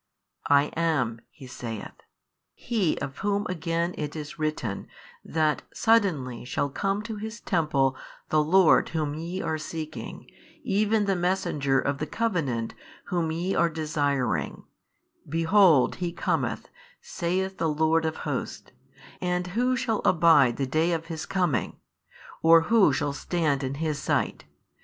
[0.49, 1.93] I am (He saith)
[2.55, 4.87] He of Whom again it is written
[5.23, 7.95] that suddenly shall come to His Temple
[8.29, 10.25] the Lord Whom YE are seeking,
[10.63, 12.73] even the Messenger of the covenant
[13.09, 14.63] Whom YE are desiring,
[15.29, 16.67] behold He cometh,
[16.99, 18.71] saith the Lord of hosts,
[19.21, 21.77] and who shall abide the Day of His Coming?
[22.41, 24.45] or who shall stand in His Sight?